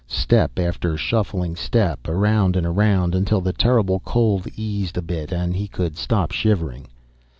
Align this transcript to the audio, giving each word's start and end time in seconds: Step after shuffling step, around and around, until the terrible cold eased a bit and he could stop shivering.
Step 0.07 0.57
after 0.57 0.97
shuffling 0.97 1.55
step, 1.55 2.07
around 2.07 2.55
and 2.55 2.65
around, 2.65 3.13
until 3.13 3.39
the 3.39 3.53
terrible 3.53 3.99
cold 3.99 4.47
eased 4.57 4.97
a 4.97 5.01
bit 5.03 5.31
and 5.31 5.55
he 5.55 5.67
could 5.67 5.95
stop 5.95 6.31
shivering. 6.31 6.87